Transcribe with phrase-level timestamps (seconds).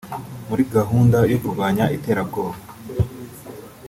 [0.47, 2.55] muri gahunda yo kurwanya iterabwoba